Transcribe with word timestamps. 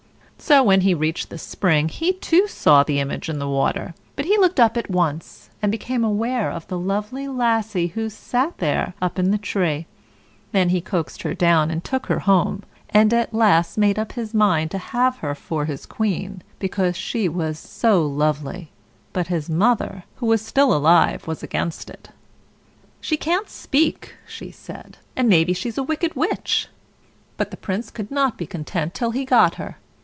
So, 0.43 0.63
when 0.63 0.81
he 0.81 0.95
reached 0.95 1.29
the 1.29 1.37
spring, 1.37 1.87
he 1.87 2.13
too 2.13 2.47
saw 2.47 2.81
the 2.81 2.99
image 2.99 3.29
in 3.29 3.37
the 3.37 3.47
water; 3.47 3.93
but 4.15 4.25
he 4.25 4.39
looked 4.39 4.59
up 4.59 4.75
at 4.75 4.89
once, 4.89 5.51
and 5.61 5.71
became 5.71 6.03
aware 6.03 6.49
of 6.49 6.65
the 6.67 6.79
lovely 6.79 7.27
Lassie 7.27 7.91
who 7.93 8.09
sate 8.09 8.57
there 8.57 8.95
up 8.99 9.19
in 9.19 9.29
the 9.29 9.37
tree. 9.37 9.85
Then 10.51 10.69
he 10.69 10.81
coaxed 10.81 11.21
her 11.21 11.35
down 11.35 11.69
and 11.69 11.83
took 11.83 12.07
her 12.07 12.21
home; 12.21 12.63
and 12.89 13.13
at 13.13 13.35
last 13.35 13.77
made 13.77 13.99
up 13.99 14.13
his 14.13 14.33
mind 14.33 14.71
to 14.71 14.79
have 14.79 15.17
her 15.17 15.35
for 15.35 15.65
his 15.65 15.85
queen, 15.85 16.41
because 16.57 16.97
she 16.97 17.29
was 17.29 17.59
so 17.59 18.03
lovely; 18.03 18.71
but 19.13 19.27
his 19.27 19.47
mother, 19.47 20.05
who 20.15 20.25
was 20.25 20.41
still 20.43 20.73
alive, 20.73 21.27
was 21.27 21.43
against 21.43 21.87
it. 21.87 22.09
[Illustration: 22.99 22.99
Then 23.01 23.07
he 23.07 23.17
coaxed 23.17 23.27
her 23.27 23.31
down 23.31 23.37
and 23.39 23.63
took 23.63 24.05
her 24.09 24.09
home.] 24.09 24.09
"She 24.09 24.09
can't 24.09 24.09
speak," 24.09 24.15
she 24.27 24.51
said, 24.51 24.97
"and 25.15 25.29
maybe 25.29 25.53
she's 25.53 25.77
a 25.77 25.83
wicked 25.83 26.15
witch." 26.15 26.67
But 27.37 27.51
the 27.51 27.57
Prince 27.57 27.91
could 27.91 28.09
not 28.09 28.39
be 28.39 28.47
content 28.47 28.95
till 28.95 29.11
he 29.11 29.23
got 29.23 29.55
her. 29.55 29.77